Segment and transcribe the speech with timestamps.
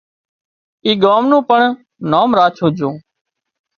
[0.85, 1.59] اي ڳام نُون پڻ
[2.11, 2.93] نام راڇوُن جھون